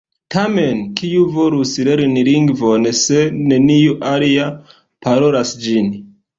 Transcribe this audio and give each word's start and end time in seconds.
Tamen, 0.35 0.79
kiu 1.01 1.25
volus 1.35 1.73
lerni 1.89 2.23
lingvon, 2.29 2.89
se 3.03 3.21
neniu 3.53 3.97
alia 4.15 4.51
parolas 5.07 5.57
ĝin? 5.69 5.97